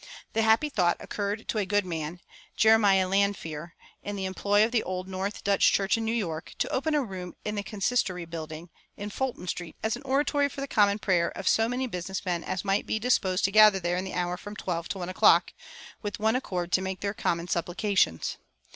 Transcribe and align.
The 0.33 0.41
happy 0.41 0.69
thought 0.69 0.97
occurred 0.99 1.47
to 1.49 1.59
a 1.59 1.65
good 1.67 1.85
man, 1.85 2.21
Jeremiah 2.57 3.07
Lanphier, 3.07 3.75
in 4.01 4.15
the 4.15 4.25
employ 4.25 4.65
of 4.65 4.71
the 4.71 4.81
old 4.81 5.07
North 5.07 5.43
Dutch 5.43 5.71
Church 5.71 5.95
in 5.95 6.03
New 6.05 6.11
York, 6.11 6.53
to 6.57 6.67
open 6.69 6.95
a 6.95 7.03
room 7.03 7.35
in 7.45 7.53
the 7.53 7.61
"consistory 7.61 8.25
building" 8.25 8.71
in 8.97 9.11
Fulton 9.11 9.47
Street 9.47 9.75
as 9.83 9.95
an 9.95 10.01
oratory 10.01 10.49
for 10.49 10.59
the 10.59 10.67
common 10.67 10.97
prayer 10.97 11.29
of 11.37 11.47
so 11.47 11.69
many 11.69 11.85
business 11.85 12.25
men 12.25 12.43
as 12.43 12.65
might 12.65 12.87
be 12.87 12.97
disposed 12.97 13.45
to 13.45 13.51
gather 13.51 13.79
there 13.79 13.95
in 13.97 14.03
the 14.03 14.15
hour 14.15 14.37
from 14.37 14.55
twelve 14.55 14.89
to 14.89 14.97
one 14.97 15.07
o'clock, 15.09 15.53
"with 16.01 16.17
one 16.17 16.35
accord 16.35 16.71
to 16.71 16.81
make 16.81 17.01
their 17.01 17.13
common 17.13 17.47
supplications." 17.47 18.37